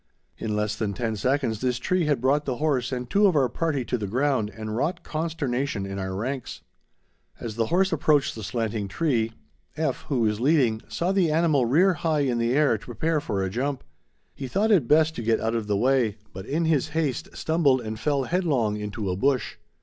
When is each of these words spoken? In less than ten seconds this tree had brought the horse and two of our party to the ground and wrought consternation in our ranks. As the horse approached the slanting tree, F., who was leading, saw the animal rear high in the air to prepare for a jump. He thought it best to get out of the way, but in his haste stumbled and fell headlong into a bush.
In 0.39 0.55
less 0.55 0.75
than 0.75 0.95
ten 0.95 1.15
seconds 1.15 1.61
this 1.61 1.77
tree 1.77 2.05
had 2.07 2.21
brought 2.21 2.45
the 2.45 2.55
horse 2.55 2.91
and 2.91 3.07
two 3.07 3.27
of 3.27 3.35
our 3.35 3.47
party 3.47 3.85
to 3.85 3.99
the 3.99 4.07
ground 4.07 4.49
and 4.49 4.75
wrought 4.75 5.03
consternation 5.03 5.85
in 5.85 5.99
our 5.99 6.15
ranks. 6.15 6.61
As 7.39 7.55
the 7.55 7.67
horse 7.67 7.91
approached 7.93 8.33
the 8.33 8.41
slanting 8.41 8.87
tree, 8.87 9.31
F., 9.77 10.05
who 10.07 10.21
was 10.21 10.39
leading, 10.39 10.81
saw 10.87 11.11
the 11.11 11.29
animal 11.29 11.67
rear 11.67 11.93
high 11.93 12.21
in 12.21 12.39
the 12.39 12.51
air 12.53 12.79
to 12.79 12.85
prepare 12.87 13.21
for 13.21 13.43
a 13.43 13.49
jump. 13.51 13.83
He 14.33 14.47
thought 14.47 14.71
it 14.71 14.87
best 14.87 15.13
to 15.17 15.21
get 15.21 15.39
out 15.39 15.53
of 15.53 15.67
the 15.67 15.77
way, 15.77 16.17
but 16.33 16.47
in 16.47 16.65
his 16.65 16.87
haste 16.97 17.29
stumbled 17.37 17.79
and 17.81 17.99
fell 17.99 18.23
headlong 18.23 18.77
into 18.77 19.07
a 19.11 19.15
bush. 19.15 19.57